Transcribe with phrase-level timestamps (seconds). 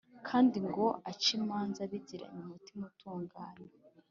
[0.27, 3.69] kandi ngo ace imanza abigiranye umutima utunganye,